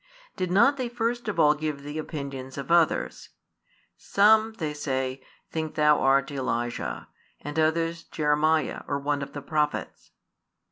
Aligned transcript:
did 0.35 0.49
not 0.49 0.77
they 0.77 0.89
first 0.89 1.27
of 1.27 1.39
all 1.39 1.53
give 1.53 1.83
the 1.83 1.99
opinions 1.99 2.57
of 2.57 2.71
others? 2.71 3.29
Some, 3.97 4.53
they 4.53 4.73
say, 4.73 5.21
think 5.51 5.75
Thou 5.75 5.99
art 6.01 6.31
Elijah, 6.31 7.07
and 7.39 7.59
others 7.59 8.03
Jeremiah, 8.05 8.81
or 8.87 8.97
one 8.97 9.21
of 9.21 9.33
the 9.33 9.43
prophets. 9.43 10.09